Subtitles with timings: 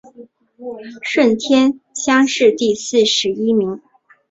[1.03, 3.79] 顺天乡试第四十一名。